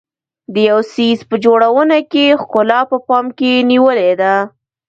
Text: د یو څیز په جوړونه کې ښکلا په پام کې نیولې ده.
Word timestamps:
د 0.53 0.55
یو 0.69 0.79
څیز 0.93 1.17
په 1.29 1.35
جوړونه 1.45 1.97
کې 2.11 2.25
ښکلا 2.41 2.79
په 2.91 2.97
پام 3.07 3.25
کې 3.37 3.51
نیولې 3.71 4.11
ده. 4.21 4.33